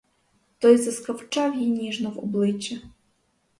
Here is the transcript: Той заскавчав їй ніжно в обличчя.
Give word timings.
Той 0.59 0.77
заскавчав 0.77 1.57
їй 1.57 1.67
ніжно 1.69 2.09
в 2.09 2.19
обличчя. 2.19 2.77